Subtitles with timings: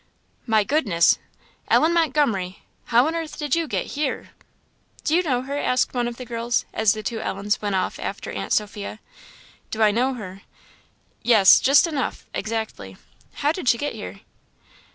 [0.47, 1.19] "My goodness!
[1.67, 2.63] Ellen Montgomery!
[2.85, 4.31] how on earth did you get here?"
[5.03, 7.99] "Do you know her?" asked one of the girls, as the two Ellens went off
[7.99, 8.99] after "Aunt Sophia."
[9.69, 10.41] "Do I know her?
[11.21, 12.97] Yes just enough exactly.
[13.45, 14.21] How did she get here?"